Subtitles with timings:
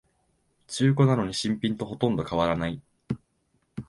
[0.65, 2.81] 中古なのに新品とほとんど変わらない